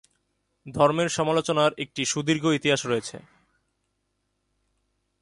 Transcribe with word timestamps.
ধর্মের 0.65 1.09
সমালোচনার 1.09 1.71
একটি 1.77 2.01
সুদীর্ঘ 2.05 2.45
ইতিহাস 2.45 2.81
রয়েছে। 2.85 3.17